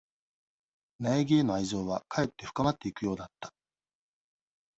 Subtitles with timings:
[0.97, 3.53] 苗木への愛情は、かえって深まっていくようだった。